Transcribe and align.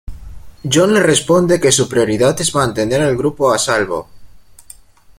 John 0.75 0.93
le 0.95 0.99
responde 1.03 1.59
que 1.59 1.71
su 1.71 1.87
prioridad 1.87 2.41
es 2.41 2.55
mantener 2.55 3.01
al 3.01 3.15
grupo 3.15 3.51
a 3.53 3.59
salvo. 3.59 4.09